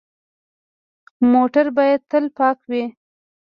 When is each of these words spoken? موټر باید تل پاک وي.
موټر 1.31 1.65
باید 1.77 2.01
تل 2.09 2.25
پاک 2.37 2.57
وي. 2.69 2.83